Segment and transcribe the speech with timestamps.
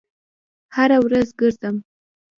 [0.75, 1.75] هره ورځ ګرځم